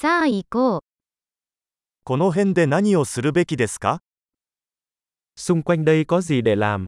[0.00, 0.79] さあ行こう。
[2.03, 3.99] この辺で何をするべきですか
[5.37, 6.87] Xung quanh đây có gì để làm?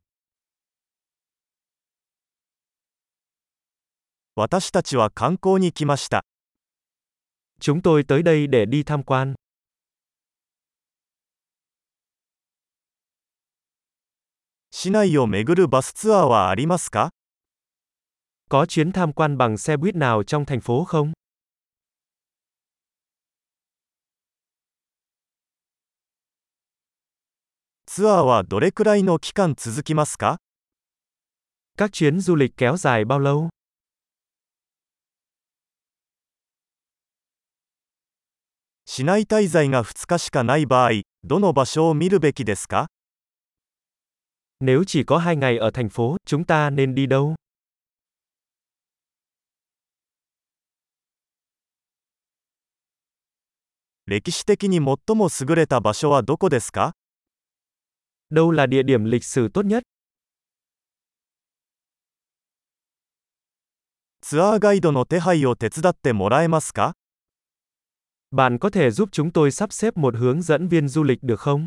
[4.36, 6.24] 私たちは観光に来ました。
[7.60, 9.36] Chúng tôi tới đây để đi tham quan.
[14.72, 17.12] 市内を巡るバスツアーはありますか
[18.50, 21.14] Có chuyến tham quan bằng xe buýt nào trong thành phố không?
[27.96, 30.40] ツアーはどれくらいの期間続きますか
[31.78, 33.50] Các chuyến du lịch kéo dài bao lâu?
[38.88, 42.88] 市内滞在が2日しかない場合、どの場所を見るべきですか
[44.60, 47.36] Nếu chỉ có hai ngày ở thành phố, chúng ta nên đi đâu?
[54.08, 56.96] 歴史的に最も優れた場所はどこですか
[58.31, 59.83] Đâu là địa điểm lịch sử tốt nhất?
[64.21, 66.93] ツアーガイドの手配を手伝ってもらえますか
[68.31, 71.41] Bạn có thể giúp chúng tôi sắp xếp một hướng dẫn viên du lịch được
[71.41, 71.67] không?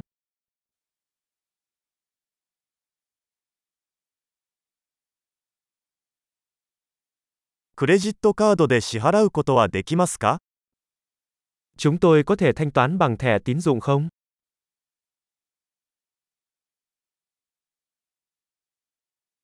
[7.76, 10.38] クレジットカードで支払うことはできますか
[11.78, 14.10] Chúng tôi có thể thanh toán bằng thẻ tín dụng không?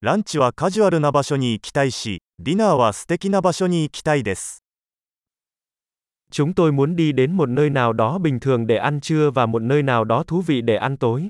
[0.01, 4.63] ランチはカジュアルな場所に行きたいし、ディナーは素敵な場所に行きたいです。
[6.31, 9.45] Chúng tôi muốn đi đến một nơi nào đó bình thường để ăn trưa và
[9.45, 11.29] một nơi nào đó thú vị để ăn tối.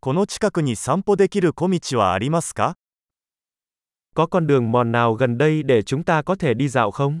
[0.00, 2.74] この近くに散歩できる小道はありますか
[4.14, 7.18] Có con đường mòn nào gần đây để chúng ta có thể đi dạo không?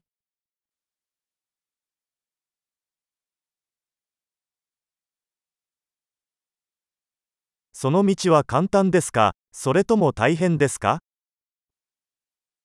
[7.79, 10.97] その道は簡単ですかそれとも大変ですか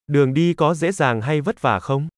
[0.08, 2.08] Đường đi có dễ dàng hay vất vả không?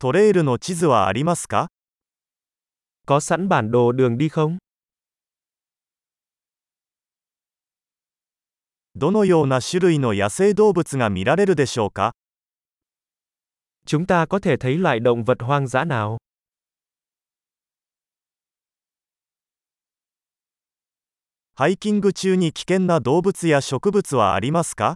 [0.00, 1.68] トレイルの地図はありますか
[3.06, 4.58] Có sẵn bản đồ đường đi không?
[8.96, 12.10] どのような種類の野生動物が見られるでしょうか
[13.86, 16.18] Chúng ta có thể thấy loại động vật hoang dã nào?
[21.61, 24.95] ハイキング中に危険な動物や植物はありますか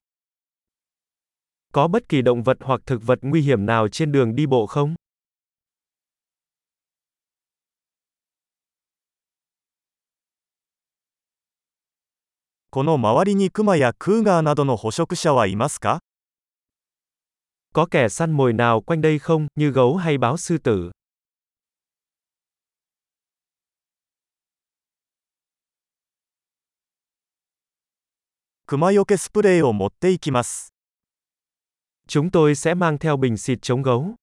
[1.73, 4.67] Có bất kỳ động vật hoặc thực vật nguy hiểm nào trên đường đi bộ
[4.67, 4.95] không?
[12.73, 15.99] この周りにクマやクーガーなどの捕食者はいますか
[17.73, 20.91] Có kẻ săn mồi nào quanh đây không, như gấu hay báo sư tử?
[28.65, 30.73] クマよけスプレーを持っていきます。
[32.07, 34.15] Chúng tôi sẽ mang theo bình xịt chống gấu.